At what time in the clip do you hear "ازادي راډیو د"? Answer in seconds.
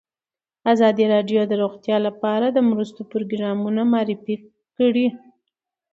0.73-1.53